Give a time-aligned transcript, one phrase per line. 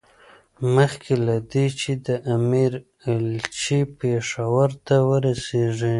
[0.75, 2.71] مخکې له دې چې د امیر
[3.07, 5.89] ایلچي پېښور ته ورسېږي.